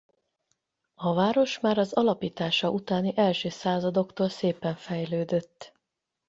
[0.95, 5.73] A város már az alapítása utáni első századoktól szépen fejlődött.